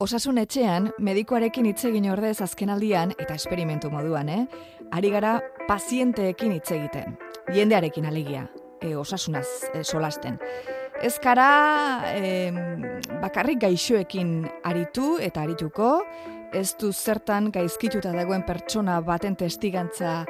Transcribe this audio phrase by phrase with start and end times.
[0.00, 4.46] Osasun etxean, medikoarekin hitz egin ordez azkenaldian eta esperimentu moduan, eh?
[4.96, 5.34] Ari gara
[5.68, 7.18] pazienteekin hitz egiten.
[7.52, 8.46] Jendearekin alegia,
[8.80, 9.44] e, osasunaz
[9.74, 10.38] e, solasten.
[11.04, 11.50] Ez kara
[12.16, 12.48] e,
[13.20, 15.90] bakarrik gaixoekin aritu eta arituko,
[16.56, 20.22] ez du zertan gaizkituta dagoen pertsona baten testigantza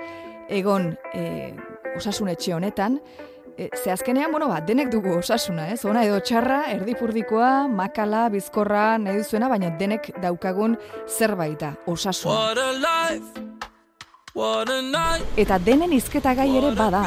[0.50, 1.55] egon e,
[1.95, 2.98] osasun etxe honetan,
[3.61, 5.82] E, ze azkenean, bueno, ba, denek dugu osasuna, ez?
[5.84, 12.55] Ona edo txarra, erdipurdikoa, makala, bizkorra, nahi duzuena, baina denek daukagun zerbait da, osasuna.
[15.45, 17.05] Eta denen izketa gai ere bada.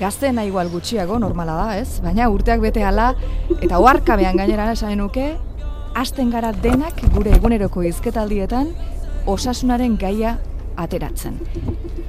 [0.00, 2.00] Gazteena igual gutxiago normala da, ez?
[2.00, 3.12] Baina urteak bete hala
[3.60, 5.34] eta oharkabean gainera esan nuke,
[5.92, 8.72] hasten gara denak gure eguneroko izketaldietan
[9.28, 10.38] osasunaren gaia
[10.80, 11.36] ateratzen.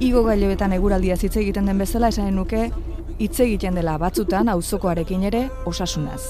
[0.00, 2.70] Igo gailebetan eguraldia zitze egiten den bezala esan nuke,
[3.18, 6.22] hitz egiten dela batzutan auzokoarekin ere osasunaz.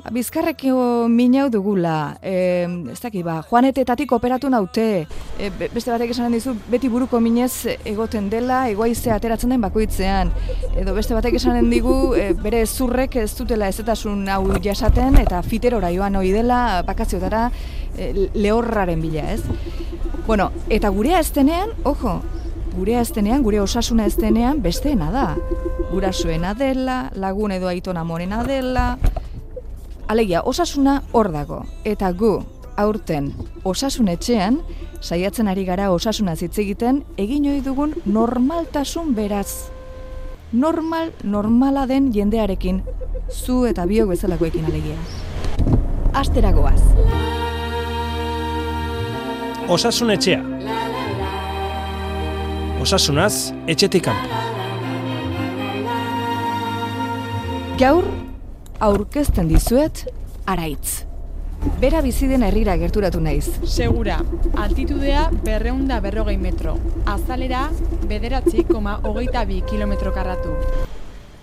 [0.00, 4.86] Ba, Bizkarrekio minau dugula, e, ez daki, ba, joanetetatik operatu naute,
[5.36, 10.32] e, beste batek esanen dizu, beti buruko minez egoten dela, egoaizea ateratzen den bakoitzean,
[10.72, 15.92] edo beste batek esanen digu, e, bere zurrek ez dutela ezetasun hau jasaten, eta fiterora
[15.92, 17.50] joan hori dela, bakaziotara,
[17.96, 19.42] e, lehorraren bila, ez?
[20.26, 22.20] Bueno, eta gurea ez denean, ojo,
[22.76, 25.26] gurea ez denean, gure osasuna ez denean, besteena da
[25.90, 28.98] gurasoena dela, lagun edo aitona morena dela.
[30.08, 31.64] Alegia, osasuna hor dago.
[31.84, 32.38] Eta gu,
[32.78, 33.32] aurten,
[33.64, 34.60] osasun etxean,
[35.00, 39.70] saiatzen ari gara osasuna hitz egiten, egin ohi dugun normaltasun beraz.
[40.52, 42.82] Normal, normala den jendearekin,
[43.30, 44.98] zu eta biok bezalakoekin alegia.
[46.14, 46.80] Asteragoaz.
[49.70, 50.59] Osasun etxea.
[52.80, 54.38] Osasunaz, etxetik kanpo.
[57.76, 58.06] Gaur
[58.80, 60.06] aurkezten dizuet
[60.48, 61.02] araitz.
[61.82, 63.52] Bera bizi den herrira gerturatu naiz.
[63.68, 64.16] Segura,
[64.64, 66.78] altitudea berreunda berrogei metro.
[67.04, 67.66] Azalera,
[68.08, 70.56] bederatzi koma hogeita bi kilometro karratu.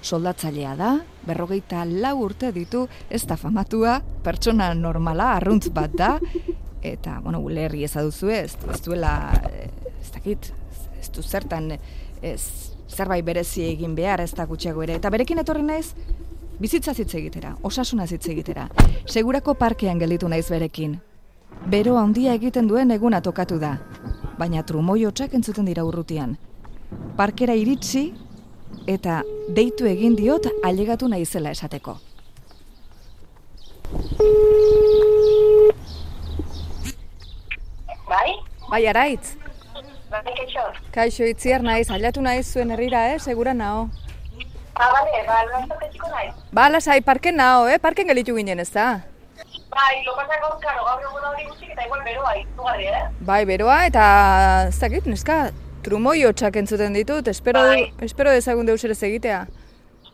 [0.02, 0.92] Soldatzailea da,
[1.30, 6.16] berrogeita lau urte ditu, ez da famatua, pertsona normala, arruntz bat da,
[6.82, 9.20] eta, bueno, gule herri ezaduzu ez, ez duela,
[9.52, 9.70] eh,
[10.02, 10.56] ez dakit,
[11.08, 11.72] ez du zertan,
[12.22, 12.42] ez,
[12.90, 14.98] zerbait berezi egin behar ez da gutxiago ere.
[15.00, 15.94] Eta berekin etorri naiz,
[16.60, 18.68] bizitza hitz egitera, osasuna hitz egitera.
[19.08, 21.00] Segurako parkean gelditu naiz berekin.
[21.68, 23.78] Bero handia egiten duen eguna tokatu da,
[24.38, 26.38] baina trumoi hotxak entzuten dira urrutian.
[27.18, 28.12] Parkera iritsi
[28.88, 29.22] eta
[29.56, 31.98] deitu egin diot ailegatu naizela esateko.
[38.08, 38.32] Bai?
[38.70, 39.47] Bai, araitz.
[40.12, 40.64] Bai, kaixo.
[40.96, 43.20] Kaixo itziar naiz, ailatu naiz zuen herrira, eh?
[43.20, 43.90] Segura nao.
[44.76, 46.32] Ah, bale, ba, lanzatzen txiko nahi.
[46.54, 47.80] Ba, lasai, parken nao, eh?
[47.84, 48.88] Parken gelitu ginen ez da.
[49.74, 53.04] Bai, lo pasak gaur, karo, gaur egun hori gutxik eta igual beroa, izugarri, eh?
[53.28, 54.06] Bai, beroa eta
[54.70, 55.38] ez dakit, neska,
[55.84, 57.92] trumoi hotxak entzuten ditut, espero, Bai.
[58.08, 59.44] espero dezagun deus ere egitea.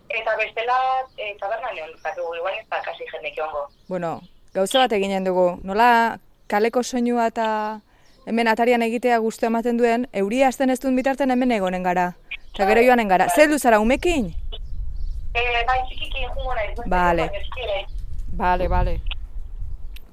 [0.10, 0.78] Eta bestela,
[1.18, 3.40] e, taberna neon, zatu, igual ez da kasi jendek.
[3.88, 4.22] Bueno,
[4.54, 7.48] gauza bat eginen dugu, nola kaleko soinua eta
[8.26, 12.14] hemen atarian egitea guztu ematen duen, euria hasten ez duen bitarten hemen egonen gara.
[12.54, 13.28] Eta gero joanen gara.
[13.36, 14.34] Zer zara umekin?
[15.34, 16.90] E, bai, txikiki jungo nahi.
[16.90, 17.30] Bale.
[18.38, 19.00] Bale, bale.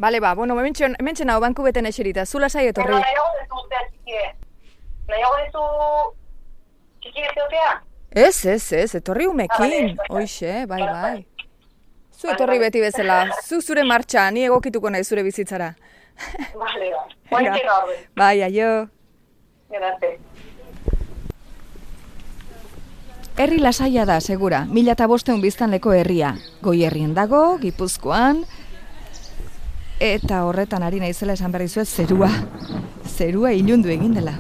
[0.01, 2.95] Bale, ba, bueno, hementxe hementxe hau banku beten eserita, zula sai etorri.
[2.95, 4.23] nahiago dezu urtea txikide.
[5.09, 5.65] Nahiago dezu
[7.03, 7.83] txikide zeutea?
[8.11, 9.99] Ez, ez, ez, etorri umekin.
[9.99, 10.09] Ah.
[10.15, 11.27] Hoixe, bai, bai.
[12.17, 15.75] Zu etorri beti bezala, zu zure martxa, ni egokituko nahi zure bizitzara.
[16.59, 17.05] Bale, ba.
[17.31, 17.97] No arbe.
[18.17, 18.89] Bai, aio.
[19.71, 20.19] Gerarte.
[23.41, 26.35] Herri lasaia da, segura, mila eta bosteun biztanleko herria.
[26.61, 28.43] Goi herrien dago, gipuzkoan,
[30.01, 32.29] eta horretan ari naizela esan behar dizuet zerua.
[33.09, 34.35] Zerua ilundu egin dela.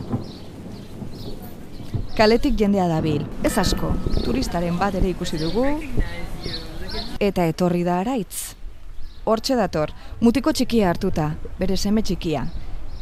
[2.16, 3.94] Kaletik jendea dabil, ez asko,
[4.25, 5.64] turistaren bat ere ikusi dugu,
[7.20, 8.59] eta etorri da araitz.
[9.25, 9.91] Hortxe dator,
[10.25, 12.47] mutiko txikia hartuta, bere seme txikia.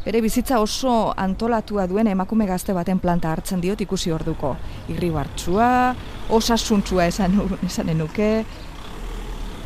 [0.03, 4.55] Bere bizitza oso antolatua duen emakume gazte baten planta hartzen diot ikusi orduko.
[4.91, 5.69] Irribartsua,
[6.35, 7.37] osasuntsua esan,
[7.67, 8.29] esanen nuke,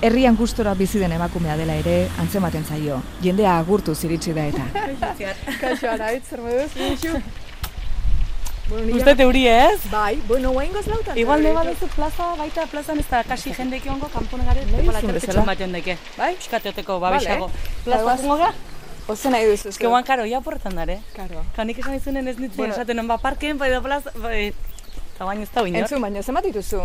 [0.04, 3.00] herrian gustora bizi den emakumea dela ere antzematen zaio.
[3.24, 4.68] Jendea agurtu ziritsi da eta.
[5.62, 6.34] Kaixo araitz,
[8.74, 9.80] moduz, Uste teuri ez?
[9.92, 11.18] Bai, bueno, guain gozlautan.
[11.18, 15.14] Igual ne baduzu plaza, baita plazan ez da kasi jendeki ongo, kanpone gare, duzun terpetxon
[15.14, 15.46] bezala.
[15.52, 15.98] bat jondeke.
[16.18, 16.36] Bai?
[16.36, 17.18] Piskatoteko Vale.
[17.18, 17.50] babesago.
[17.50, 17.84] Bagoaz.
[17.86, 18.54] Plaza jungo ga?
[19.08, 19.70] Oze nahi duzu.
[19.70, 21.00] Ez que guan karo, ja porretan dare.
[21.16, 21.44] Karo.
[21.56, 22.74] Kanik esan izunen ez nintzen, Bueno.
[22.74, 24.54] esaten non ba parken, bai da plaza, bai...
[25.16, 25.82] Eta baina ez da inor.
[25.82, 26.82] Entzun baino, zenbat dituzu?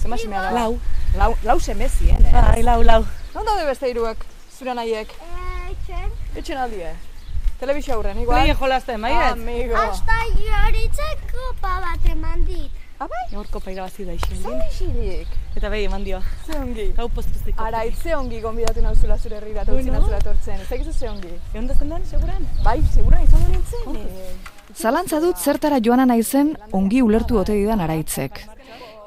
[0.00, 0.50] Zenbat semea da?
[0.52, 0.78] Lau.
[1.16, 2.32] Lau, lau semezien, eh?
[2.32, 3.04] Bai, lau, lau.
[3.34, 4.24] Non daude beste hiruak,
[4.58, 5.12] zure nahiek?
[6.36, 6.94] Etxen aldie.
[7.58, 8.54] Telebizio aurren, igual.
[8.56, 9.32] Jolasten, bai, ez?
[9.32, 9.74] Amigo.
[9.76, 12.70] Hasta joritzeko pa bat eman dit.
[12.98, 14.38] Abai, Gaurko paira bazi da isen.
[14.42, 15.28] zaixirik.
[15.56, 16.18] Eta bai, eman dio.
[16.46, 16.86] Ze ongi.
[16.96, 17.62] Gau postuziko.
[17.62, 19.98] Ara, itze ongi gonbidatu nauzula zure herrira, eta utzi Bueno.
[20.00, 20.60] nauzula tortzen.
[20.60, 21.30] Ez dakizu ze ongi.
[21.54, 22.46] Egon da zendan, seguran?
[22.64, 24.38] Bai, segura izango nintzen.
[24.74, 28.46] Zalantza dut zertara joana naizen ongi ulertu ote didan araitzek.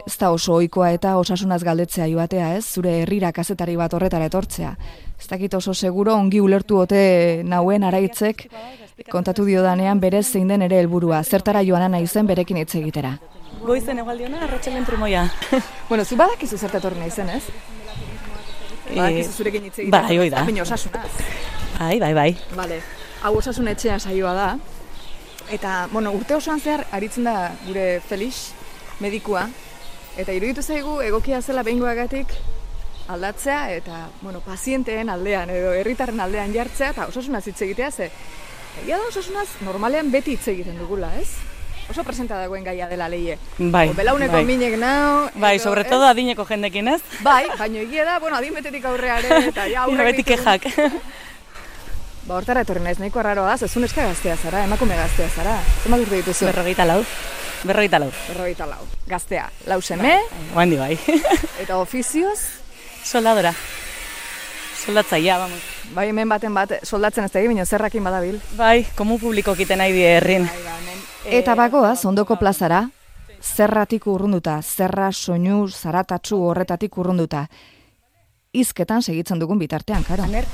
[0.07, 4.75] Ez da oso ohikoa eta osasunaz galdetzea joatea ez, zure herrira kazetari bat horretara etortzea.
[5.21, 6.99] Ez dakit oso seguro ongi ulertu ote
[7.45, 8.47] nauen araitzek
[9.11, 13.11] kontatu diodanean berez zein den ere helburua, zertara joana naizen berekin hitz egitera.
[13.61, 15.27] Goizen egualdiona, arratxalen trumoia.
[15.89, 17.43] Bueno, zu badakizu zertatorri naizen, ez?
[18.87, 20.07] Badakizu zurekin hitz egitera.
[20.07, 20.45] bai, hoi da.
[20.47, 21.11] Baina osasunaz.
[21.77, 22.29] Bai, bai, bai.
[22.57, 22.79] Vale.
[23.21, 24.47] Hau osasun etxea saioa da.
[25.53, 27.35] Eta, bueno, urte osoan zehar aritzen da
[27.67, 28.55] gure Felix
[28.99, 29.45] medikua.
[30.17, 32.33] Eta iruditu zaigu egokia zela behingoagatik
[33.07, 38.11] aldatzea eta, bueno, pazienteen aldean edo herritarren aldean jartzea eta osasunaz hitz egitea ze.
[38.83, 41.29] Egia da osasunaz normalean beti hitz egiten dugula, ez?
[41.89, 43.37] Oso presenta dagoen gaia dela leie.
[43.57, 44.45] Bai, O belauneko bai.
[44.45, 45.29] minek nao.
[45.35, 47.01] Bai, edo, sobre todo adineko jendekin, ez?
[47.25, 50.69] Bai, baina egia da, bueno, adin betetik aurreare eta ja aurre beti kejak.
[52.27, 55.57] Ba, hortara etorri naiz, nahiko arraroa da, zezun eska gaztea zara, emakume gaztea zara.
[55.83, 56.45] Zenbat urte dituzu?
[56.51, 57.01] Berrogeita lau.
[57.65, 58.11] Berrogeita lau.
[58.29, 58.85] Berrogeita lau.
[59.09, 60.19] Gaztea, lau seme,
[60.55, 60.93] Oandi bai.
[61.59, 62.39] eta ofizioz,
[63.03, 63.53] Soldadora.
[64.85, 65.61] Soldatzaia, vamos.
[65.93, 68.39] bai hemen baten bat soldatzen ez da egin, zerrakin badabil.
[68.57, 70.47] Bai, komu publiko kiten nahi die herrin.
[71.25, 72.85] Eta bagoaz, ondoko plazara,
[73.41, 77.45] zerratik urrunduta, zerra soinu zaratatsu horretatik urrunduta.
[78.53, 80.23] Izketan segitzen dugun bitartean, karo.
[80.23, 80.47] Aner,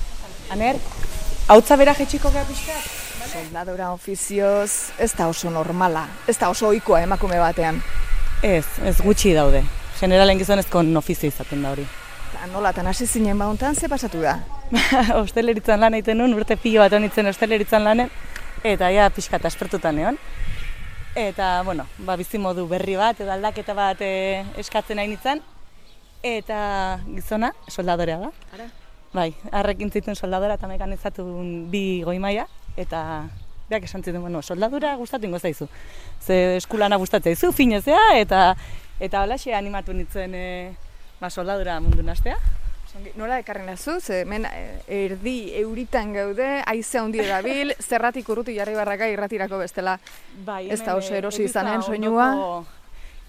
[0.52, 0.82] aner,
[1.48, 2.90] hautza bera jetxiko gara pixkat?
[3.28, 7.82] Soldadora ofizioz, ez da oso normala, ez da oso ohikoa emakume batean.
[8.42, 9.64] Ez, ez gutxi daude.
[10.00, 11.88] Generalen gizonezko ofizio izaten da hori.
[12.38, 14.36] Ta nola, tan hasi zinen bauntan, ze pasatu da?
[15.24, 18.12] Osteleritzan lan egiten nuen, urte pilo bat honitzen osteleritzan lanen,
[18.64, 20.20] eta ja pixkat aspertuta neon.
[21.18, 24.12] Eta, bueno, ba, bizimodu berri bat, edo aldaketa bat e,
[24.62, 25.42] eskatzen nahi nintzen.
[26.22, 26.60] Eta
[27.08, 28.32] gizona, soldadorea da.
[28.54, 28.70] Ara.
[29.18, 31.26] Bai, harrekin zituen soldadora eta mekanizatu
[31.74, 32.46] bi goi maila,
[32.78, 33.02] eta
[33.72, 35.72] beak esan zituen, bueno, soldadura gustatu ingo zaizu.
[36.22, 38.52] Ze eskulana gustatzen zaizu, finezea, eta
[39.00, 40.50] eta holaxe animatu nintzen e,
[41.22, 42.38] ba, soldadura mundu nastea.
[43.16, 48.74] Nola ekarri nazu, ze hemen eh, erdi euritan gaude, haize handi dabil, zerratik urruti jarri
[48.74, 50.00] barraka irratirako bestela.
[50.46, 52.64] Bai, Ez da hemen, oso eh, erosi izanen soinua.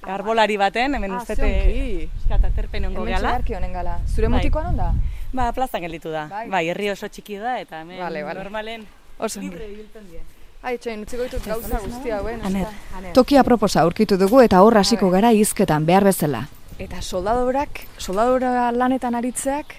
[0.08, 2.08] Arbolari baten, hemen Ah, uste ze ongi.
[2.14, 3.98] pixkat aterpen ongo Hemen txegarki honen gala.
[4.06, 4.36] Zure Bai.
[4.38, 4.92] mutikoan onda?
[5.34, 6.26] Ba, plazan gelditu da.
[6.30, 6.48] Bai.
[6.48, 8.40] Bai, herri oso txiki da, eta hemen Vale, vale.
[8.44, 8.86] normalen
[9.18, 10.20] Oso libre ibiltzen die.
[10.62, 12.40] Ai, txain, utziko ditut gauza guzti hauen.
[12.46, 12.68] Aner.
[13.12, 16.46] Tokia proposa aurkitu dugu eta hor hasiko gara hizketan behar bezala.
[16.78, 19.74] Eta soldadorak, soldadora lanetan aritzeak,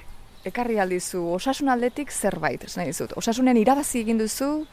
[0.48, 3.13] ekarri aldizu osasun aldetik zerbait, ez nahi dizut.
[3.19, 4.66] Osasunen irabazi egin duzu,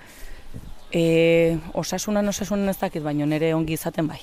[0.92, 4.20] E, osasunan osasunan ez dakit, baino nire ongi izaten bai.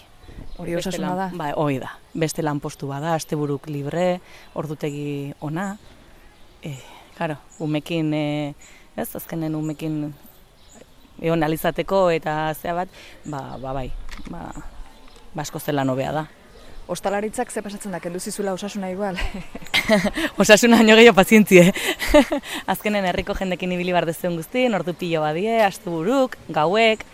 [0.58, 1.30] hori osasuna da.
[1.36, 1.92] Bai, hoi da.
[2.14, 4.22] Beste lanpostu bada, asteburuk libre,
[4.56, 5.78] ordutegi ona.
[6.64, 6.78] E,
[7.18, 8.56] claro, umekin, e,
[8.96, 10.14] ez, azkenen umekin
[11.22, 12.90] egon alizateko eta zea bat,
[13.26, 13.92] ba, ba bai,
[14.30, 14.48] ba,
[15.36, 16.28] basko zela nobea da.
[16.88, 19.16] Ostalaritzak ze pasatzen da, kendu zizula osasuna igual.
[20.42, 21.72] Osasuna baino gehiago pazientzie.
[22.74, 27.06] Azkenen herriko jendekin ibili bar dezeun guztien, ordu pilo badie, asteburuk, gauek,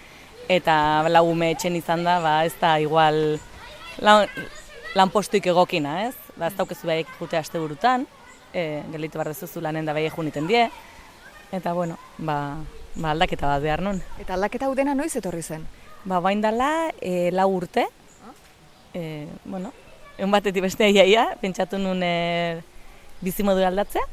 [0.50, 0.76] eta
[1.14, 3.38] lau ume etxen izan da, ba, ez da igual
[4.02, 4.26] lan,
[4.98, 6.16] lanpostuik egokina, ez?
[6.36, 8.08] Ba, ez daukezu behik jute asteburutan,
[8.54, 10.66] e, gelitu bar dezuzu lanen da behik juniten die,
[11.54, 12.58] eta bueno, ba,
[12.96, 14.02] ba aldaketa bat behar nun.
[14.18, 15.70] Eta aldaketa hau dena noiz etorri zen?
[16.10, 17.86] Ba, bain dala, e, lau urte,
[18.93, 19.74] e, bueno,
[20.17, 22.62] egun batetik beste iaia, pentsatu nun e,
[23.22, 24.05] bizimodu aldatzea,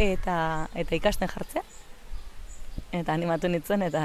[0.00, 0.36] eta,
[0.74, 1.64] eta ikasten jartzea.
[2.92, 4.04] Eta animatu nintzen, eta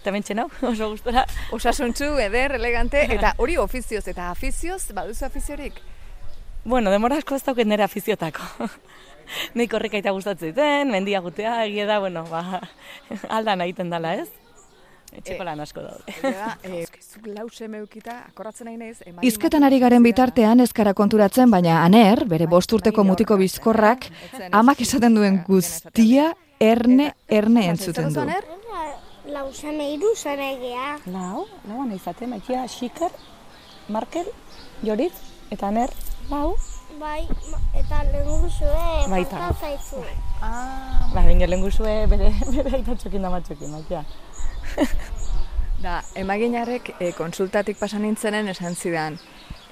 [0.00, 1.26] eta bentsen hau, oso gustora.
[1.52, 5.80] Osasuntzu, eder, elegante, eta hori ofizioz, eta afizioz, baduzu afiziorik?
[6.64, 8.68] Bueno, demora asko ez dauket nire afiziotako.
[9.58, 12.60] Nik horrek aita gustatzen mendia gutea, egia da, bueno, ba,
[13.28, 14.28] aldan egiten dala, ez?
[15.12, 16.04] Etxeko Eh, lan asko daude.
[16.62, 21.50] Eh, zuk lau seme eukita, akorratzen nahi naiz, Izketan ari garen bitartean ez gara konturatzen,
[21.50, 24.06] baina aner, bere bost urteko mutiko bizkorrak,
[24.52, 28.20] amak esaten duen guztia erne, erne entzuten du.
[28.20, 28.44] Aner?
[29.30, 30.98] Lau seme iru zanegea.
[31.06, 33.10] Lau, lauan izate, maikia, xiker,
[33.88, 34.26] Markel,
[34.82, 35.14] Joritz,
[35.50, 35.90] eta ner,
[36.30, 36.54] lau.
[37.00, 37.22] Bai,
[37.74, 39.36] eta lehenguzue, Baita.
[39.38, 40.02] falta zaitzu.
[40.40, 40.50] Ba,
[41.14, 44.02] baina lehen guzue bere, bere aitatxokin da matxokin, maikia.
[45.80, 49.14] Da, emaginarek e, konsultatik pasan nintzenen esan zidan.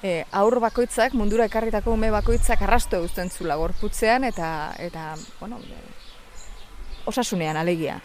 [0.01, 5.61] E, aur bakoitzak, mundura ekarritako ume bakoitzak arrasto eusten zula gorputzean eta, eta bueno,
[7.13, 7.99] osasunean alegia.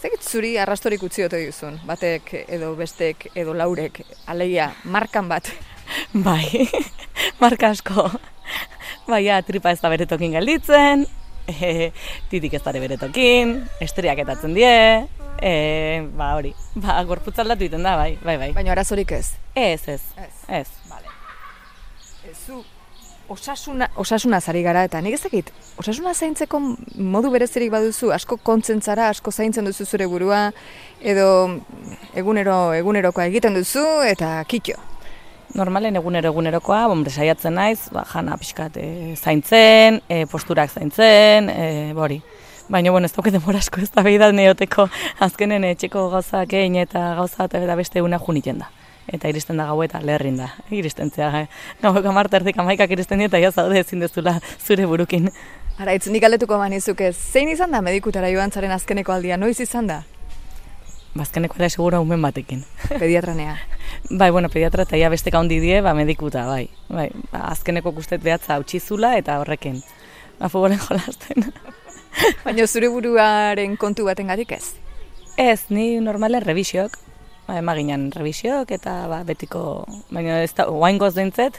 [0.00, 4.00] Zegit zuri arrastorik utzi ote dizun, batek edo bestek edo laurek,
[4.32, 5.52] alegia, markan bat.
[6.26, 6.70] Bai,
[7.42, 8.08] marka asko.
[9.06, 11.04] Bai, ja, tripa ez da beretokin gelditzen,
[11.48, 11.90] e,
[12.30, 14.74] titik ez dara beretokin, estriak etatzen die,
[15.42, 15.54] e,
[16.18, 18.52] ba hori, ba, gorputz aldatu iten da, bai, bai, bai.
[18.56, 19.32] Baina arazorik ez.
[19.54, 20.36] Ez, ez, Ez.
[20.48, 20.68] ez.
[22.46, 22.62] Zu
[23.32, 26.60] osasuna, osasuna zari gara eta nik ez dakit, osasuna zaintzeko
[26.96, 30.44] modu berezirik baduzu, asko kontzentzara, asko zaintzen duzu zure burua,
[31.00, 31.28] edo
[32.18, 34.91] egunero egunerokoa egiten duzu eta kitxo.
[35.52, 38.86] Normalen egunero egunerokoa, bombre saiatzen naiz, ba, jana pixkat e,
[39.20, 42.22] zaintzen, e, posturak zaintzen, e, bori.
[42.72, 44.86] Baina, bueno, ez dauket demora asko ez da behidat neoteko
[45.26, 48.70] azkenen etxeko gauzak egin eta gauza eta beste eguna juniten da.
[49.12, 50.48] Eta iristen da gau eta leherrin da.
[50.80, 51.44] Iristen zea,
[51.82, 55.28] gauek amarte erdik amaikak iristen dira eta ja zaude ezin dezula zure burukin.
[55.76, 59.90] Ara, itz nik aletuko manizuke, zein izan da medikutara joan zaren azkeneko aldia, noiz izan
[59.90, 60.02] da?
[61.14, 62.64] Bazkeneko ere segura umen batekin.
[63.02, 63.58] Pediatranea.
[64.10, 66.68] bai, bueno, pediatra eta ia besteka handi die, ba, medikuta, bai.
[66.88, 69.82] bai ba, azkeneko guztet behatza utxizula eta horrekin.
[70.38, 71.52] Ba, futbolen jolasten.
[72.44, 74.74] Baina zure buruaren kontu baten ez?
[75.36, 76.98] Ez, ni normalen revisiok.
[77.46, 81.58] Ba, emaginan revisiok eta ba, betiko, baina ez da, oain goz dintzet,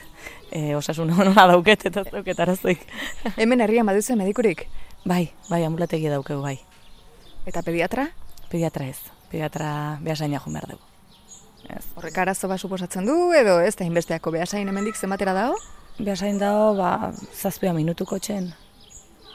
[0.51, 2.86] e, osasun hona dauket eta dauket arazoik.
[3.38, 4.67] Hemen herrian baduzen medikurik?
[5.05, 6.57] Bai, bai, ambulategi daukeu, bai.
[7.45, 8.07] Eta pediatra?
[8.50, 9.01] Pediatra ez,
[9.34, 10.90] pediatra behasaina jo behar dugu.
[11.74, 11.84] Ez.
[11.98, 15.58] Horrek arazo bat suposatzen du, edo ez da inbesteako behasain hemendik zenbatera dago?
[15.98, 18.52] Behasain dago, ba, zazpia minutuko txen.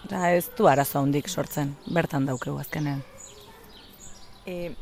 [0.04, 3.00] Eta ez du arazo handik sortzen, bertan daukeu azkenean.
[4.46, 4.74] E,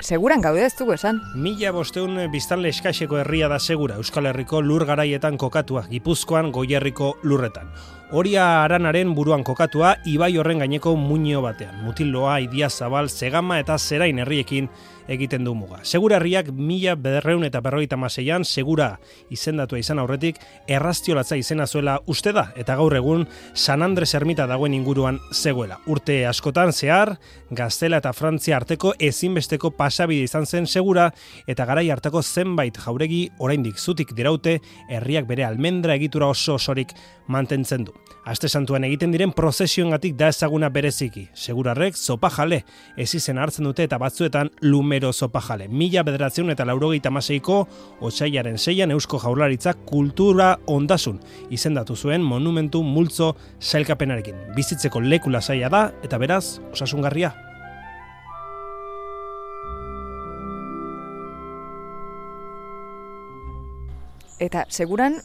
[0.00, 1.20] seguran gaude ez dugu esan.
[1.34, 7.70] Mila bosteun biztanle eskaxeko herria da segura Euskal Herriko lur garaietan kokatua, Gipuzkoan goierriko lurretan.
[8.14, 11.80] Horia aranaren buruan kokatua, ibai horren gaineko muño batean.
[11.82, 14.68] Mutiloa, idia zabal, segama eta zerain herriekin
[15.08, 15.80] egiten du muga.
[15.84, 18.98] Segura herriak mila bederreun eta berrogeita maseian, segura
[19.34, 20.38] izendatua izan aurretik,
[20.68, 25.80] erraztiolatza izena zuela uste da, eta gaur egun San Andres ermita dagoen inguruan zegoela.
[25.86, 27.16] Urte askotan zehar,
[27.50, 31.10] Gaztela eta Frantzia arteko ezinbesteko pasabide izan zen segura,
[31.46, 36.92] eta garai hartako zenbait jauregi oraindik zutik diraute, herriak bere almendra egitura oso osorik
[37.26, 37.94] mantentzen du.
[38.24, 41.26] Aste santuan egiten diren prozesioengatik da ezaguna bereziki.
[41.34, 42.62] Segurarrek zopa jale,
[42.96, 45.68] ez izen hartzen dute eta batzuetan lumero zopa jale.
[45.68, 47.66] Mila bederatzeun eta laurogeita maseiko,
[48.00, 51.20] otxaiaren seian eusko jaurlaritza kultura ondasun.
[51.50, 54.54] Izendatu zuen monumentu multzo sailkapenarekin.
[54.56, 57.53] Bizitzeko leku lasaia da eta beraz, osasungarria.
[64.42, 65.20] Eta seguran,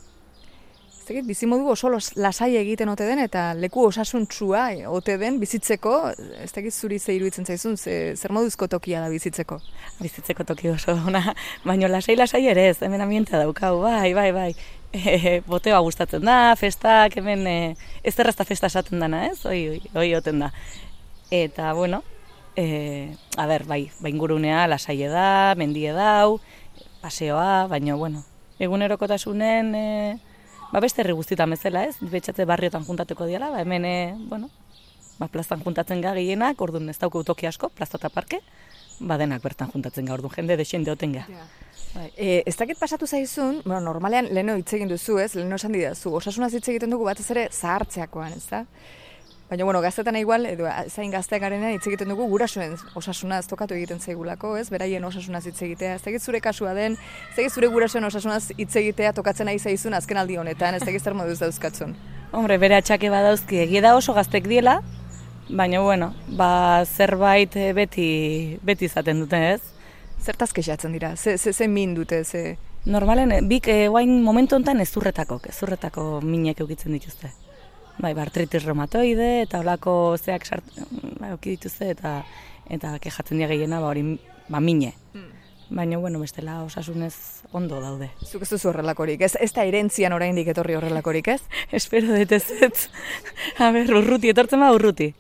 [1.00, 5.94] ez dakit, bizimodu oso lasai egiten ote den, eta leku osasuntsua eh, ote den bizitzeko,
[6.44, 9.58] ez dakit zuri ze iruditzen zaizun, ze, zer moduzko tokia da bizitzeko.
[10.00, 11.34] Bizitzeko toki oso ona,
[11.66, 14.54] baina lasai lasai ere ez, hemen ambientea daukau, bai, bai, bai.
[14.90, 17.58] E, boteoa gustatzen da, festak, hemen e,
[18.02, 19.44] ez errazta festa esaten dana, ez?
[19.46, 20.50] Hoi, hoi, hoi oten da.
[21.30, 22.02] Eta, bueno,
[22.58, 26.40] e, a ber, bai, bai ingurunea lasaie da, mendie dau,
[27.04, 28.24] paseoa, baina, bueno,
[28.60, 30.20] egunerokotasunen, e,
[30.72, 31.98] ba beste herri guztietan bezala, ez?
[32.02, 34.50] Betxatze barriotan juntatuko diala, ba hemen, e, bueno,
[35.20, 38.42] ba plazan juntatzen ga gehienak, orduan ez dauko toki asko, plaza eta parke,
[39.00, 41.26] ba denak bertan juntatzen ga, orduan jende desente oten ga.
[41.90, 42.12] Bai.
[42.16, 45.34] E, ez dakit pasatu zaizun, bueno, normalean leno hitz egin duzu, ez?
[45.36, 48.66] Leno esan didazu, osasunaz hitz egiten dugu batez ere zahartzeakoan, ez da?
[49.50, 53.98] Baina, bueno, gaztetan igual, edo zain gazteak garenean hitz egiten dugu gurasoen osasunaz tokatu egiten
[53.98, 54.68] zaigulako, ez?
[54.70, 55.96] Beraien osasunaz hitz egitea.
[55.98, 57.00] Ez dakit zure kasua den,
[57.32, 61.02] ez dakit zure gurasoen osasunaz hitz egitea tokatzen ari zaizun azken aldi honetan, ez dakit
[61.02, 61.98] zer moduz dauzkatzun.
[62.38, 64.84] Hombre, bere atxake badauzki, egia da oso gaztek diela,
[65.50, 68.08] baina, bueno, ba zerbait eh, beti,
[68.62, 69.62] beti izaten dute, ez?
[70.22, 72.60] Zertaz kexatzen dira, ze, ze, ze min dute, ze...
[72.86, 77.34] Normalen, eh, bik eh, guain momentu honetan ezurretako, ezurretako minek eukitzen dituzte.
[78.00, 80.64] Bai, ba, artritis reumatoide eta olako zeak sart,
[81.20, 82.22] ba, euki dituzte eta
[82.70, 84.04] eta kejatzen dira gehiena ba hori
[84.48, 84.94] ba mine.
[85.70, 88.10] Baina bueno, bestela osasunez ondo daude.
[88.26, 91.42] Zuk ez duzu horrelakorik, ez, ez da irentzian oraindik etorri horrelakorik, ez?
[91.80, 92.88] Espero dut ez ez.
[93.62, 95.12] A ber, urruti, etortzen ba urruti.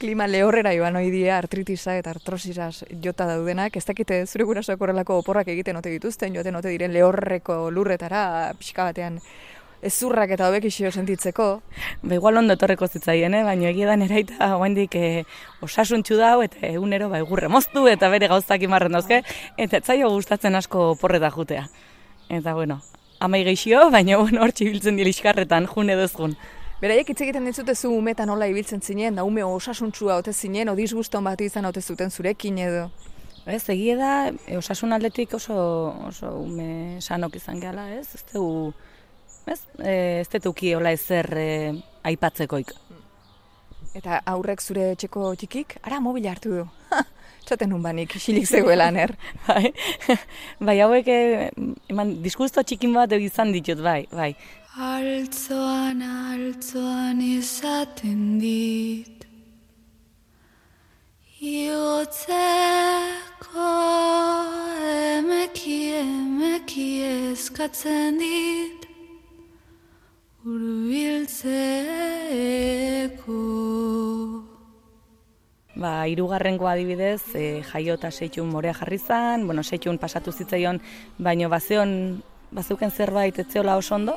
[0.00, 5.18] Klima lehorrera joan hoi dia artritisa eta artrosisaz jota daudenak, ez dakite zure gurasoak horrelako
[5.20, 8.22] oporrak egiten ote dituzten, joaten ote diren lehorreko lurretara,
[8.58, 9.20] pixka batean
[9.82, 11.48] ezurrak eta hobekixio sentitzeko.
[12.02, 13.42] Ba, igual ondo etorreko zitzaien, eh?
[13.44, 15.24] baina egia da nera eta oaindik eh,
[15.60, 19.22] osasuntxu dau eta egunero ba, egurre moztu eta bere gauzak imarren dauzke,
[19.58, 21.66] eta zaio gustatzen asko porreta jutea.
[22.30, 22.80] Eta bueno,
[23.20, 26.36] amai geixio, baina bueno, hor txibiltzen dira iskarretan, june duzgun.
[26.82, 30.74] Beraiek hitz egiten dizute zu umetan nola ibiltzen zinen, da ume osasuntsua ote zinen, o
[30.74, 32.88] disguston bat izan ote zuten zurekin edo.
[33.46, 35.54] Ez, egie da, e, osasun aldetik oso,
[36.08, 38.08] oso ume sanok izan gehala, ez?
[38.18, 38.72] Ez dugu,
[39.46, 39.60] ez?
[39.78, 41.48] E, ez detuki hola ezer e,
[42.08, 42.72] aipatzekoik.
[43.98, 46.64] Eta aurrek zure etxeko txikik, ara mobil hartu du.
[47.46, 49.16] Txaten nun banik, isilik zegoela ner.
[49.48, 49.72] bai,
[50.66, 51.50] bai, hauek, e,
[51.92, 54.32] eman, diskusto txikin bat izan ditut, bai, bai.
[54.72, 59.26] Altzoan, altzoan izaten dit
[61.42, 62.92] Iotzeko
[65.18, 66.88] emeki, emeki
[67.32, 68.81] eskatzen dit
[70.42, 71.38] Urbiltzeko
[75.78, 80.80] Ba, irugarrengo adibidez, e, jaio eta seitxun morea jarri zan, bueno, seitxun pasatu zitzaion,
[81.22, 84.16] baino bazeon, bazeuken zerbait etzeola oso ondo,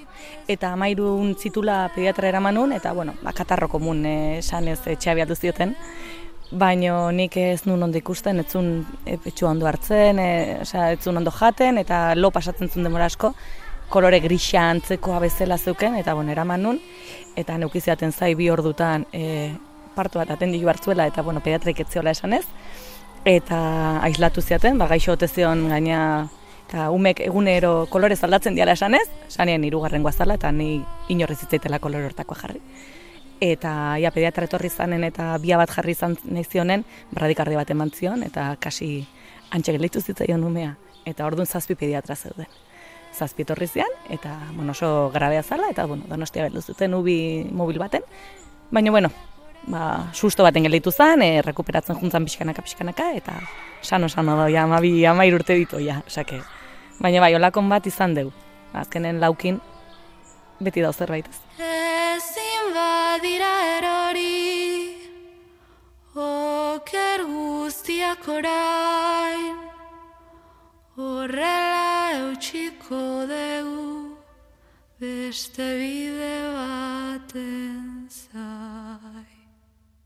[0.50, 5.38] eta amairun zitula pediatra eramanun, eta, bueno, ba, katarro komun e, esan ez etxea biatu
[5.38, 5.76] zioten,
[6.52, 11.22] baino nik ez nun ondo ikusten, ez zun e, ondo hartzen, e, osea, ez zun
[11.22, 13.36] ondo jaten, eta lo pasatzen zuen demora asko,
[13.90, 16.80] kolore grisa antzeko abezela zeuken, eta bueno, eraman nun,
[17.36, 19.54] eta neukiziaten zai bi ordutan e,
[19.96, 22.46] partu bat atendilu hartzuela, eta bueno, pediatrik etzeola esan ez,
[23.26, 23.60] eta
[24.06, 26.02] aislatu ziaten, ba, gaixo otezion gaina,
[26.68, 31.80] eta umek egunero kolorez aldatzen diala esan ez, sanien irugarren guazala, eta ni inorrez zitzaitela
[31.80, 32.62] kolore hortakoa jarri.
[33.44, 37.92] Eta ja, pediatra etorri zanen eta bia bat jarri izan nahi zionen, radikardi bat eman
[37.92, 39.06] zion, eta kasi
[39.52, 40.76] antxe geleitu zitzaion umea,
[41.06, 42.48] eta orduan zazpi pediatra zeuden
[43.16, 47.80] zazpi etorri zian, eta bueno, oso grabea zala, eta bueno, donostia beldu zuten ubi mobil
[47.80, 48.04] baten.
[48.72, 49.12] Baina, bueno,
[49.68, 53.40] ba, susto baten geleitu zen, e, rekuperatzen juntzan pixkanaka, pixkanaka, eta
[53.82, 56.42] sano sano da, ja, amabi, amair urte ditu, ja, osake.
[57.00, 58.32] Baina bai, olakon bat izan deu.
[58.76, 59.62] Azkenen laukin,
[60.60, 61.40] beti da zerbait ez.
[61.60, 64.34] Ezin badira erori
[66.16, 69.65] Oker guztiak orain
[70.96, 74.16] Horrela eutxiko dugu
[74.96, 79.26] Beste bide baten zai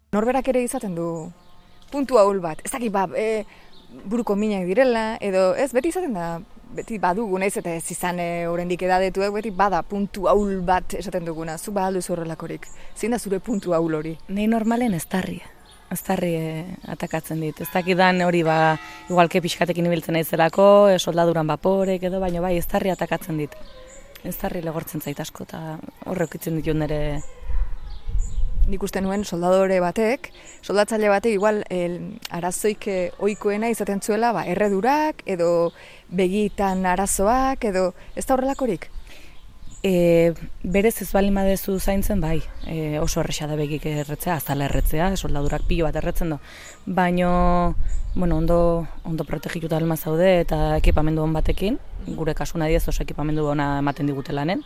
[0.10, 1.10] Norberak ere izaten du
[1.91, 2.63] puntu ahul bat.
[2.65, 3.45] Ez dakit, ba, e,
[4.10, 6.39] buruko minak direla, edo ez, beti izaten da,
[6.73, 11.30] beti badugu, naiz eta ez izan e, oraindik edadetuek, beti bada puntu ahul bat esaten
[11.30, 11.60] duguna.
[11.62, 12.65] Zu ba aldu horrelakorik.
[12.97, 14.17] Zein da zure puntu ahul hori?
[14.30, 15.41] Nei normalen ez tarri.
[15.89, 17.62] Ez tarri e, atakatzen dit.
[17.62, 18.78] Ez dakidan hori ba,
[19.10, 23.58] igualke pixkatekin ibiltzen naizelako, e, soldaduran baporek edo, baino bai, ez tarri atakatzen dit.
[24.23, 25.80] Ez tarri legortzen zait asko, eta
[26.12, 27.02] horrek itzen ditut nire
[28.69, 30.30] nik uste nuen soldadore batek,
[30.62, 31.97] soldatzaile batek igual el,
[32.36, 35.71] arazoik eh, ohikoena izaten zuela, ba, erredurak edo
[36.13, 38.89] begitan arazoak edo ez da horrelakorik?
[39.81, 45.13] E, berez ez bali madezu zaintzen, bai, e, oso erresa da begik erretzea, azala erretzea,
[45.15, 46.39] soldadurak pilo bat erretzen du.
[46.85, 47.75] Baino,
[48.13, 51.79] bueno, ondo, ondo protegituta alma zaude eta ekipamendu hon batekin,
[52.19, 54.65] gure kasuna diez oso ekipamendu ona ematen digute lanen,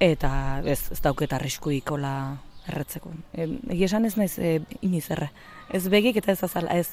[0.00, 2.14] eta ez, ez dauketa arriskuik ola
[2.66, 3.12] erretzeko.
[3.36, 3.44] E,
[3.76, 5.28] Egi esan ez naiz e, iniz erre.
[5.68, 6.88] Ez begik eta ez azala, ez.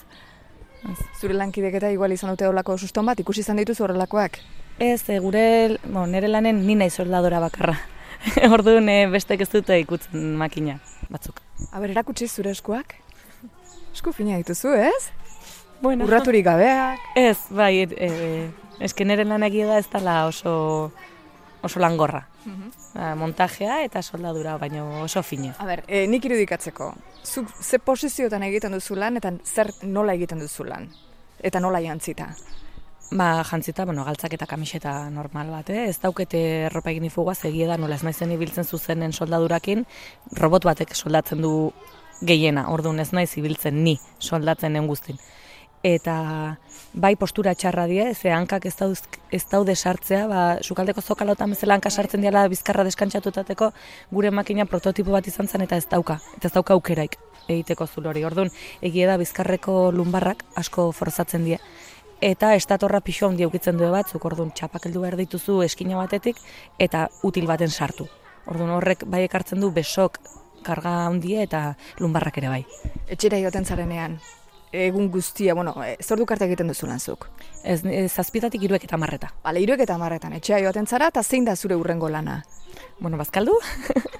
[0.83, 0.99] ez.
[1.21, 4.41] Zure lankidek eta igual izan dute horrelako suston bat, ikusi izan dituzu horrelakoak?
[4.79, 7.73] Ez, e, gure, bo, nire lanen ni nahi soldadora bakarra.
[8.53, 10.77] Orduan e, bestek ez dute ikutzen makina
[11.09, 11.41] batzuk.
[11.71, 12.93] Aber, erakutsi zure eskuak?
[13.89, 15.09] Esku fina dituzu, ez?
[15.81, 16.05] Bueno.
[16.05, 17.07] Urraturik gabeak.
[17.17, 18.11] Ez, bai, e, e,
[18.85, 20.53] eske nire lan egia da ez dela oso,
[21.65, 22.27] oso langorra.
[22.93, 25.55] Ba, montajea eta soldadura, baino oso fina.
[25.57, 26.91] A ber, e, nik irudikatzeko,
[27.25, 30.85] zuk ze posiziotan egiten duzu lan eta zer nola egiten duzu lan?
[31.41, 32.29] Eta nola jantzita?
[33.09, 35.85] Ba, jantzita, bueno, galtzak eta kamiseta normal bat, eh?
[35.87, 39.85] ez daukete erropa egin ifuguaz, egia da, nola ez naizen ibiltzen zuzenen soldadurakin,
[40.35, 41.51] robot batek soldatzen du
[42.27, 45.21] gehiena, orduan ez naiz ibiltzen ni soldatzen den guztin.
[45.87, 46.57] Eta
[46.97, 48.99] bai postura txarra die, ze hankak ez, dauz,
[49.31, 53.71] ez daude sartzea, ba, sukaldeko zokalotan bezala hanka sartzen diala bizkarra deskantzatutateko,
[54.11, 57.15] gure makina prototipo bat izan zen eta ez dauka, eta ez dauka aukeraik
[57.47, 58.25] egiteko zulori.
[58.27, 61.61] Orduan, egia da bizkarreko lumbarrak asko forzatzen die.
[62.21, 66.39] Eta estatorra pixo handi aukitzen du batzuk, orduan txapakeldu behar dituzu eskina batetik,
[66.79, 68.07] eta util baten sartu.
[68.49, 70.17] Orduan horrek bai ekartzen du besok
[70.65, 71.61] karga handia eta
[71.99, 72.63] lumbarrak ere bai.
[73.07, 74.17] Etxera joten zarenean,
[74.71, 77.29] egun guztia, bueno, e, zordu karte egiten duzu lanzuk.
[77.63, 79.31] Ez, ez zazpitatik iruek eta marreta.
[79.43, 82.41] Bale, iruek eta marretan, etxea joaten zara, eta zein da zure urrengo lana?
[82.99, 83.53] Bueno, bazkaldu.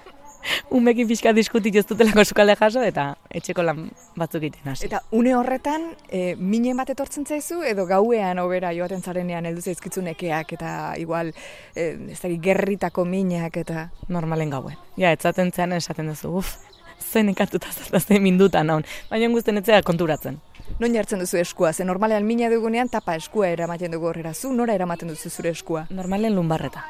[0.71, 3.08] umekin pixka diskutit ez dutelako sukalde jaso, eta
[3.39, 4.88] etxeko lan batzuk egiten hasi.
[4.88, 10.03] Eta une horretan, e, mine bat etortzen zaizu, edo gauean obera joaten zarenean heldu zaizkitzu
[10.06, 11.34] nekeak, eta igual,
[11.75, 13.89] e, ez da, gerritako minak, eta...
[14.08, 14.77] Normalen gauen.
[14.97, 16.56] Ja, etzaten zean esaten duzu, uf,
[16.99, 18.86] zen ikatuta zata zen minduta naun.
[19.10, 20.39] Baina guztien etzea konturatzen.
[20.80, 21.73] Non jartzen duzu eskua?
[21.73, 24.34] Ze normalean mina dugunean tapa eskua eramaten dugu horrera.
[24.34, 25.88] Zu nora eramaten duzu zure eskua?
[25.89, 26.84] Normalen lumbarreta.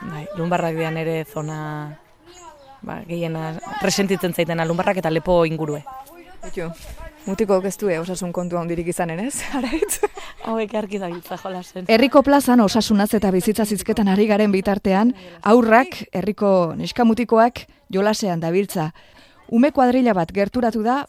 [0.00, 1.98] Bai, lumbarrak dian ere zona
[2.82, 5.82] ba, gehiena resentitzen zaitena lumbarrak eta lepo ingurue.
[6.44, 6.68] Bitu,
[7.26, 9.42] mutiko ez du, eh, osasun kontua hondirik izanen, ez?
[9.58, 10.00] Araitz?
[10.46, 11.86] Hauek argi da jolasen.
[11.88, 18.92] Herriko plazan osasunaz eta bizitza zizketan ari garen bitartean, aurrak, herriko neskamutikoak jolasean dabiltza.
[19.48, 21.06] Ume kuadrila bat gerturatu da,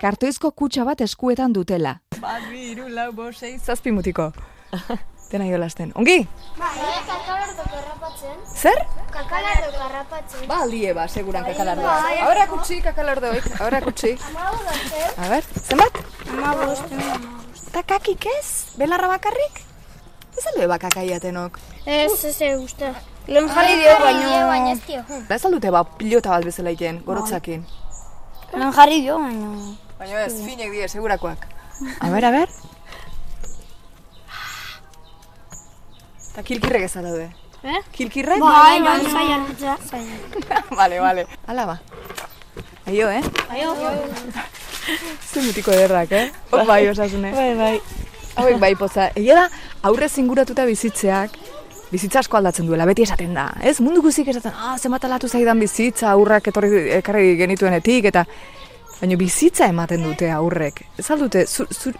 [0.00, 2.00] kartoizko kutsa bat eskuetan dutela.
[2.20, 4.32] Bat, bi, iru, lau, bo, sei, zazpi mutiko.
[5.30, 5.92] Dena jolasten.
[5.94, 6.26] Ongi?
[6.58, 6.70] Bai,
[7.06, 8.38] kakalardo karrapatzen.
[8.50, 8.80] Zer?
[9.14, 10.46] Kakalardo karrapatzen.
[10.50, 11.96] Ba, aldie ba, seguran kakalardoa.
[12.26, 14.16] Ahora kutsi kakalardoik, ahora kutsi.
[15.16, 16.02] A ber, zenbat?
[16.34, 16.96] Ama bost,
[17.70, 18.74] Eta kakik ez?
[18.74, 19.62] Belarra bakarrik?
[20.34, 21.60] Ez alde bakakaiatenok.
[21.86, 22.90] Ez, ez, ez, uste.
[23.30, 24.32] Lehen jarri dio, baino...
[24.48, 25.04] Baina ez dio.
[25.28, 27.62] Ba ez aldute ba pilota bat bezala iten, gorotzakin.
[28.56, 29.54] Lehen jarri dio, baino...
[30.00, 31.46] Baina ez, finek die, segurakoak.
[32.00, 32.50] A ber, a ber.
[36.30, 37.30] Eta kilkirrek ez daude.
[37.60, 37.80] Eh?
[37.92, 38.40] Kilkirrek?
[38.40, 40.20] Bai, bai, zaian, zaian.
[40.78, 41.26] Vale, vale.
[41.46, 41.80] Hala ba.
[42.86, 43.22] Aio, eh?
[43.50, 43.74] Aio,
[45.30, 46.30] Zu mutiko ederrak, eh?
[46.50, 47.32] Hop bai, osasune.
[47.34, 47.74] Bai, bai.
[48.40, 49.10] Hauek bai poza.
[49.14, 49.48] Egia da,
[49.86, 51.36] aurre zinguratuta bizitzeak,
[51.90, 53.50] bizitza asko aldatzen duela, beti esaten da.
[53.62, 58.24] Ez, mundu guzik esaten, ah, zenbat aldatu zaidan bizitza, aurrak etorri ekarri genituenetik, eta...
[59.00, 60.82] Baina bizitza ematen dute aurrek.
[61.00, 61.94] Ez aldute, zu, zu,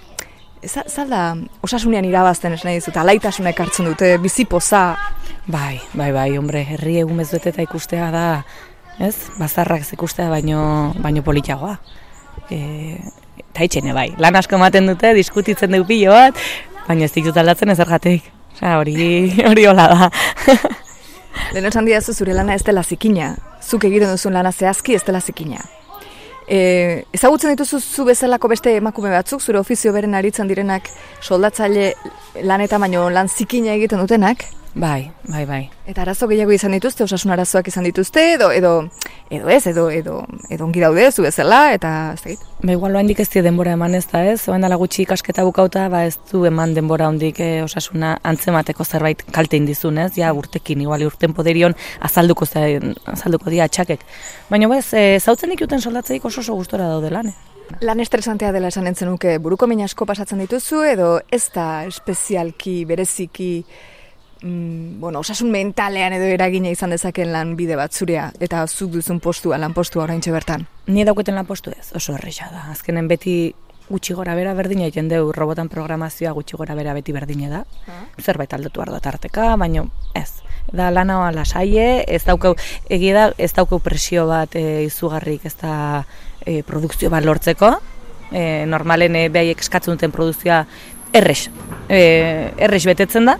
[0.62, 4.96] ez ez alda osasunean irabazten ez nahi dizut, alaitasuna ekartzen dute, bizi poza.
[5.46, 8.44] Bai, bai, bai, hombre, herri egun eta ikustea da,
[8.98, 9.16] ez?
[9.38, 11.78] Bazarrak ez ikustea baino, baino politagoa.
[12.50, 12.98] E,
[13.38, 16.36] eta itxene bai, lan asko ematen dute, diskutitzen dugu pilo bat,
[16.86, 18.30] baina ez ditut aldatzen ezergatik.
[18.54, 18.94] Osea, hori,
[19.50, 20.10] hori hola da.
[21.54, 23.34] Lehen esan didazu zure lana ez dela zikina.
[23.62, 25.62] Zuk egiten duzun lana zehazki ez dela zikina.
[26.50, 30.88] E, ezagutzen dituzu zu bezalako beste emakume batzuk, zure ofizio beren aritzen direnak
[31.22, 31.92] soldatzaile
[32.42, 34.42] lanetan baino lan zikina egiten dutenak?
[34.74, 35.64] Bai, bai, bai.
[35.90, 38.74] Eta arazo gehiago izan dituzte, osasun arazoak izan dituzte, edo, edo,
[39.34, 42.44] edo ez, edo, edo, edo ongi daude, zu bezala, eta ez dakit.
[42.62, 44.44] Ba, igual handik ez die denbora eman ez da, ez?
[44.48, 49.26] Oen dala gutxi ikasketa bukauta, ba ez du eman denbora handik eh, osasuna antzemateko zerbait
[49.34, 50.12] kalte indizun, ez?
[50.20, 52.78] Ja, urtekin, igual urten poderion azalduko, ze,
[53.10, 54.06] azalduko dia atxakek.
[54.54, 57.56] Baina bez, e, zautzen ikuten soldatzeik oso oso gustora daude lan, eh?
[57.86, 62.84] Lan estresantea dela esan entzen nuke, buruko min asko pasatzen dituzu, edo ez da espezialki,
[62.84, 63.64] bereziki,
[64.42, 69.20] mm, bueno, osasun mentalean edo eragina izan dezaken lan bide bat zurea, eta zuk duzun
[69.20, 70.66] postua, lan postua oraintxe bertan.
[70.88, 72.68] Ni dauketen lan postu ez, oso erresa da.
[72.74, 73.52] Azkenen beti
[73.90, 77.64] gutxi gora bera berdina egiten deu, robotan programazioa gutxi gora bera beti berdina da.
[78.22, 80.30] Zerbait aldatu da tarteka, baina ez.
[80.72, 82.54] Da lana lasaie, ez daukau,
[82.88, 86.04] egia da, ez daukau presio bat e, izugarrik, ez da
[86.46, 87.72] e, produkzio bat lortzeko.
[88.30, 90.64] E, normalen e, behaiek eskatzen duten produkzioa
[91.12, 91.48] errex,
[91.88, 93.38] e, errex betetzen da.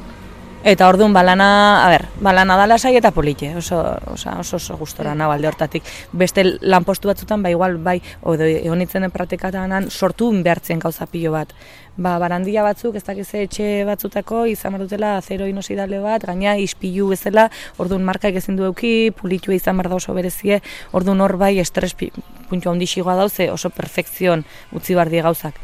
[0.63, 3.79] Eta orduan balana, a ber, balana da lasai eta polite, oso,
[4.13, 5.83] oso, oso, oso gustora nago alde hortatik.
[6.13, 11.55] Beste lanpostu batzutan, ba igual, bai, odo eonitzen praktikataan sortu behartzen gauza pilo bat.
[11.97, 17.09] Ba, barandia batzuk, ez dakiz etxe batzutako, izan behar dutela zero inosidale bat, gaina ispilu
[17.09, 17.47] bezala,
[17.79, 20.61] orduan markaik ezin du euki, pulitua izan behar da oso berezie,
[20.93, 22.13] orduan hor bai estres pi-
[22.51, 24.45] puntu handi xigoa dauze, oso perfekzion
[24.77, 25.57] utzi behar die gauzak.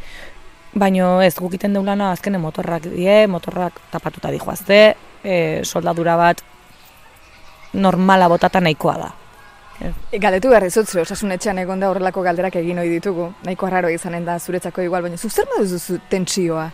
[0.73, 6.43] Baino ez, gukiten deulana azkene motorrak die, motorrak tapatuta dijoazte, e, soldadura bat
[7.73, 9.13] normala botata nahikoa da.
[9.77, 13.31] E, galdetu behar dizut, osasun etxean egon da horrelako galderak egin ohi ditugu.
[13.45, 16.69] Nahiko arraro izanen da zuretzako igual, baina zuk zer duzu tentsioa?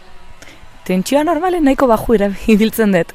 [0.87, 3.13] Tentsioa normalen nahiko baju ibiltzen dut.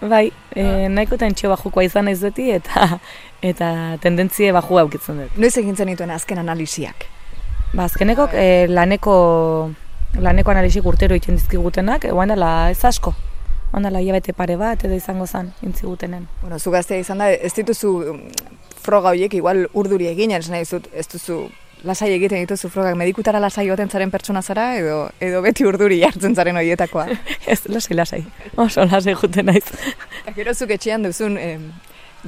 [0.00, 2.98] Bai, e, nahiko tentsio bajukoa izan naiz beti eta
[3.42, 5.38] eta tendentzie baju aukitzen dut.
[5.38, 7.08] Noiz egin zenituen azken analisiak?
[7.72, 9.14] Ba, azkeneko e, laneko
[10.16, 13.14] laneko analisik urtero egiten dizkigutenak, e, oain dela ez asko.
[13.72, 16.28] Oain dela hilabete pare bat edo izango zan intzigutenen.
[16.42, 20.66] Bueno, zu gaztea izan da, ez dituzu mm, froga horiek igual urduri eginen, esan nahi
[20.66, 21.42] dizut, ez duzu
[21.86, 26.34] lasai egiten dituzu frogak medikutara lasai joaten zaren pertsona zara edo edo beti urduri jartzen
[26.34, 27.06] zaren horietakoa.
[27.52, 28.22] ez, lasai, lasai.
[28.56, 29.66] Oso lasai juten naiz.
[30.34, 31.70] Gero zuk etxean duzun em,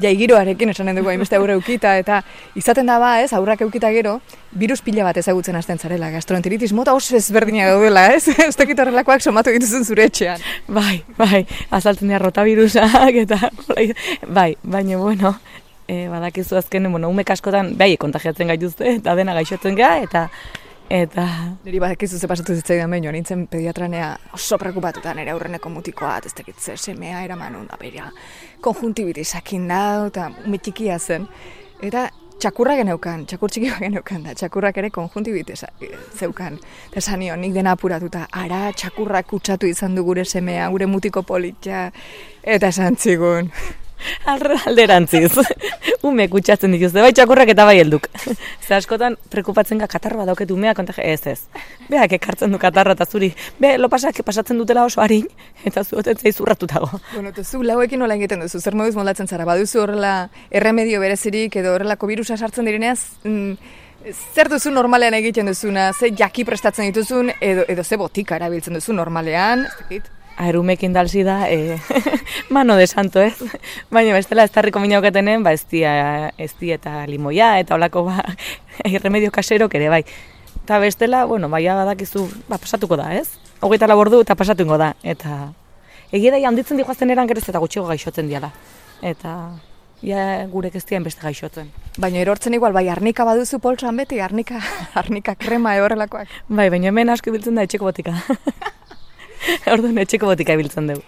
[0.00, 2.20] jaigiroarekin esanen dugu hainbeste aurre eukita, eta
[2.58, 4.18] izaten da ba, ez, aurrak eukita gero,
[4.52, 8.28] virus pila bat ezagutzen hasten zarela, gastroenteritis mota oso ezberdina gaudela, ez?
[8.48, 10.42] ez dakit horrelakoak somatu dituzun zure etxean.
[10.68, 13.50] Bai, bai, azaltzen dira rotavirusak eta
[14.28, 15.34] bai, baina bueno,
[15.90, 20.28] e, badakizu azken, bueno, umek askotan, bai, kontagiatzen gaituzte, eta dena gaixotzen ga, eta
[20.90, 21.24] eta
[21.64, 26.58] Niri badakizu ze pasatu zitzaidan behin, nintzen pediatranea oso preokupatuta nire aurreneko mutikoa, ez dakit
[26.58, 28.10] zer semea eraman da beria.
[28.60, 31.28] Konjuntibitisakin da, eta ume txikia zen.
[31.82, 32.08] Eta
[32.40, 35.68] txakurra geneukan, txakur txiki geneukan da, txakurrak ere konjuntibitesa
[36.16, 36.58] zeukan.
[36.88, 41.90] Eta esan nik dena apuratuta, ara txakurrak kutsatu izan du gure semea, gure mutiko politxa,
[42.42, 43.52] eta esan zigun.
[44.66, 45.32] Alderantziz.
[46.08, 48.08] Ume kutsatzen dituzte, bai txakurrak eta bai helduk.
[48.66, 51.40] Ze askotan prekupatzen ga katarra badauket umea konta ez ez.
[51.90, 53.32] Beak ekartzen du katarra eta zuri.
[53.58, 55.26] Be, lo pasak pasatzen dutela oso harin
[55.64, 56.88] eta zu oten zaiz urratutago.
[57.14, 60.14] Bueno, eta zu lauekin nola egiten duzu, zer moduz moldatzen zara, baduzu horrela
[60.50, 63.52] erremedio berezirik edo horrelako virusa sartzen direneaz, mm,
[64.34, 68.96] zer duzu normalean egiten duzuna, ze jaki prestatzen dituzun, edo, edo ze botika erabiltzen duzu
[68.96, 70.10] normalean, ez dakit?
[70.40, 71.76] Aerumekin dalzi da, e,
[72.54, 73.36] mano de santo, ez?
[73.92, 78.22] Baina bestela ez tarriko minauketenen, ba ez dia, ez dia eta limoia, eta olako ba,
[78.94, 80.02] irremedio kaserok ere, bai.
[80.64, 83.28] Eta bestela, bueno, bai badakizu, ba, pasatuko da, ez?
[83.60, 85.52] Hogeita labordu eta pasatuko da, eta
[86.12, 88.52] egia da, handitzen dihoazten eran gerez eta gutxiago gaixotzen diala.
[89.02, 89.36] Eta
[90.00, 91.70] ja gure keztian beste gaixotzen.
[92.00, 94.60] Baina erortzen igual, bai, arnika baduzu poltsan beti, arnika,
[95.02, 96.32] arnika krema e horrelakoak.
[96.48, 98.16] Bai, baina hemen asko ibiltzen da etxeko botika.
[99.72, 101.04] Orduan etxeko botika ibiltzen dugu.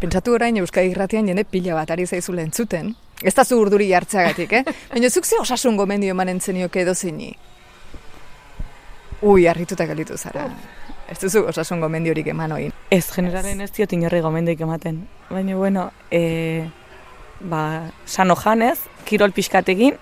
[0.00, 2.94] Pentsatu orain Euskadi Irratian jende pila bat ari zaizu entzuten.
[3.22, 4.64] Ez da zu urduri jartzeagatik, eh?
[4.92, 7.34] Baina zuk ze osasun gomendio emanen zenioke edo zeini?
[9.22, 10.50] Ui, harrituta galitu zara.
[11.08, 12.72] Ez duzu osasun gomendiorik eman oin.
[12.90, 15.06] Ez, generalen ez diot inorri gomendioik ematen.
[15.30, 16.66] Baina, bueno, e,
[17.40, 19.96] ba, sano janez, kirol pixkatekin,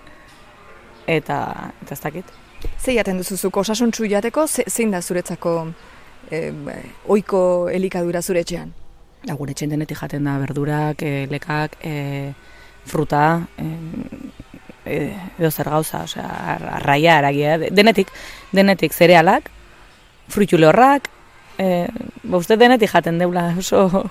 [1.07, 1.39] eta,
[1.85, 2.33] eta ez dakit.
[2.81, 5.67] Ze jaten duzuzuk osasun jateko, ze, zein da zuretzako
[6.31, 6.51] e,
[7.07, 8.73] oiko elikadura zure etxean?
[9.25, 12.33] Gure etxean denetik jaten da berdurak, e, lekak, e,
[12.85, 13.69] fruta, e,
[14.85, 16.27] edo zer gauza, osea,
[16.77, 18.11] arraia, aragia, denetik,
[18.53, 19.49] denetik zerealak,
[20.29, 21.09] fruitu lehorrak,
[21.57, 21.87] e,
[22.23, 24.05] ba, uste denetik jaten deula, oso,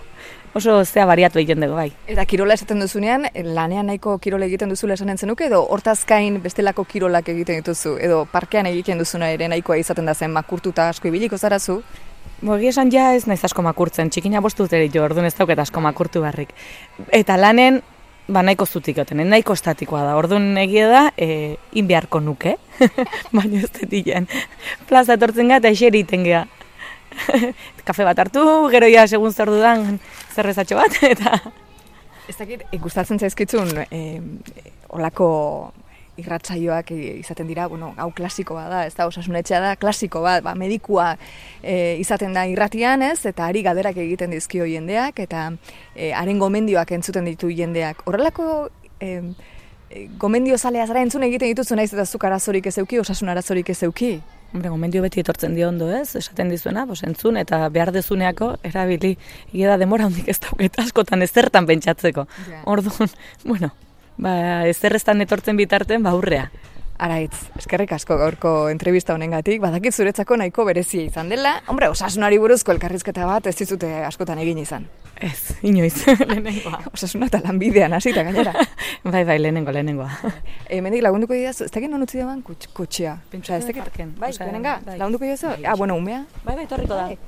[0.55, 1.91] oso zea bariatu egiten dugu, bai.
[2.11, 7.29] Eta kirola esaten duzunean, lanean nahiko kirola egiten duzula esanen zenuke, edo hortazkain bestelako kirolak
[7.35, 11.81] egiten dituzu, edo parkean egiten duzuna ere nahikoa izaten da zen makurtuta asko ibiliko zarazu?
[12.45, 15.83] Bo, esan ja ez naiz asko makurtzen, txikina bostu dut jo, orduan ez dauket asko
[15.83, 16.55] makurtu barrik.
[17.11, 17.81] Eta lanen,
[18.29, 22.57] ba nahiko zutik goten, nahiko estatikoa da, orduan egia da, e, in beharko nuke,
[23.37, 24.29] baina ez dut
[24.89, 26.47] Plaza etortzen gara eta eseri iten geha.
[27.87, 29.99] Kafe bat hartu, gero ja segun zer dudan
[30.35, 31.39] zerrezatxo bat, eta...
[32.29, 34.05] Ez dakit, ikustatzen zaizkitzun, e,
[34.97, 35.29] olako
[36.17, 41.15] irratsaioak izaten dira, bueno, hau klasikoa da, ez da, osasunetxea da, klasiko bat, ba, medikua
[41.61, 45.49] e, izaten da irratian, ez, eta ari gaderak egiten dizkio jendeak, eta
[45.97, 48.07] e, gomendioak entzuten ditu jendeak.
[48.07, 48.69] Horrelako
[49.01, 49.19] e,
[50.19, 53.83] gomendio zalea zara entzun egiten dituzu naiz eta zuk arazorik ez euki, osasun arazorik ez
[53.83, 54.21] euki?
[54.55, 59.17] Hombre, gomendio beti etortzen dio ondo ez, esaten dizuena, bos, entzun, eta behar dezuneako, erabili,
[59.51, 62.29] hige da demora hondik ez dauket askotan ezertan pentsatzeko.
[62.47, 62.61] Yeah.
[62.71, 63.11] Orduan,
[63.43, 63.73] bueno,
[64.15, 64.37] ba,
[64.71, 66.47] ez erreztan etortzen bitarten, ba, hurrea.
[66.95, 71.57] Araitz, eskerrik asko gaurko entrevista honengatik, badakit zuretzako nahiko berezia izan dela.
[71.67, 74.87] Hombre, osasunari buruzko elkarrizketa bat ez dizute askotan egin izan.
[75.19, 76.85] Ez, inoiz, lehenengoa.
[76.93, 78.55] Osasuna eta lanbidean hasita gainera.
[79.17, 80.09] bai, bai, lehenengo, lehenengoa.
[80.69, 83.19] E, mendik lagunduko dira, ez dakit non utzi daban kotxea?
[83.35, 84.07] Pentsa, ez dakit.
[84.21, 84.99] Bai, lehenenga, bai.
[85.03, 86.23] lagunduko dira, bai, ah, bueno, umea?
[86.47, 87.11] Bai, bai, torriko da.
[87.11, 87.19] Bai.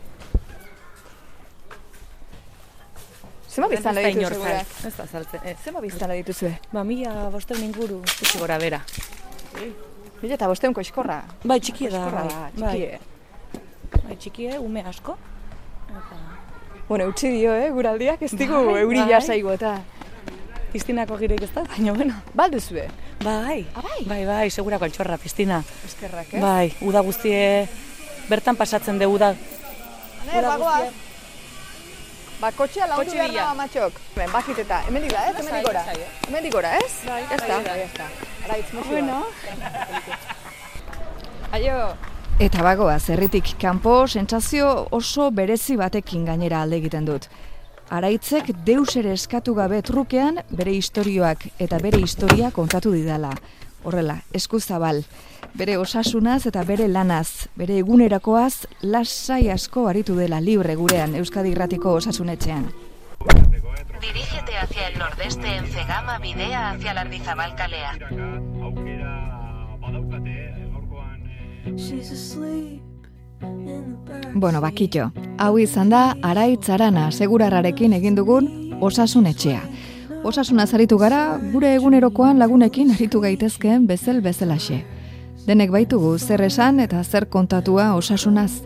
[3.50, 4.59] Zema biztan leheditu zure?
[4.87, 5.55] Ez da saltzen.
[5.64, 6.59] Zema biztan leheditu zure?
[6.70, 8.85] Ba, mila bosteun inguru, gutxi gora bera.
[10.23, 11.21] Mila eta bosteun koizkorra?
[11.45, 12.05] Bai, txikie da.
[12.05, 12.99] Koizkorra da, txikie.
[13.92, 15.16] Bai, bai txikie, ume asko.
[15.90, 16.21] Eta...
[16.88, 19.11] Bueno, utzi dio, eh, guraldiak, ez digu bai, euri bai.
[19.16, 19.77] jasaigo eta...
[20.73, 22.14] Piztinako gireik ez da, baina bueno.
[22.37, 22.85] Baldu zue?
[23.23, 25.62] Bai, ah, bai, bai, bai, segurako altxorra, piztina.
[25.88, 26.42] Eskerrak, eh?
[26.42, 27.40] Bai, uda guztie,
[28.29, 29.33] bertan pasatzen de uda.
[30.27, 31.06] Uda guztie.
[32.40, 33.94] Ba, kotxea laundu behar da, matxok.
[34.16, 35.37] Ben, bakit eta, hemen diga, ez?
[35.40, 35.85] Hemen digora.
[36.29, 36.92] Hemen digora, ez?
[37.07, 37.61] Bai, ez da.
[37.81, 38.09] Ez da.
[38.44, 39.22] Araitz, musu bueno.
[41.57, 41.79] Aio.
[42.37, 47.31] Eta bagoa, zerritik kanpo, sentsazio oso berezi batekin gainera alde egiten dut.
[47.96, 53.31] Araitzek deus ere eskatu gabe trukean bere istorioak eta bere historia kontatu didala.
[53.87, 55.05] Horrela, eskuzabal,
[55.55, 61.92] bere osasunaz eta bere lanaz, bere egunerakoaz lasai asko aritu dela libre gurean Euskadi Irratiko
[62.01, 62.66] osasunetxean.
[64.01, 67.94] Dirígete hacia el nordeste en Cegama bidea hacia Lardizabal kalea.
[74.35, 79.62] Bueno, bakitxo, hau izan da Araitz Arana segurarrarekin egin dugun osasun etxea.
[80.24, 84.83] Osasuna zaritu gara, gure egunerokoan lagunekin aritu gaitezkeen bezel bezelaxe.
[85.46, 88.62] Denek baitugu zer esan eta zer kontatua osasunaz.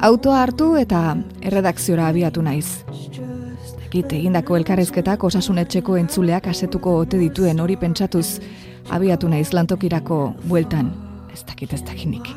[0.00, 2.84] Autoa hartu eta erredakziora abiatu naiz.
[3.86, 8.40] Ekit egindako elkarrezketak osasunetxeko entzuleak asetuko ote dituen hori pentsatuz
[8.90, 10.90] abiatu naiz lantokirako bueltan.
[11.32, 12.34] Ez dakit ez dakinik.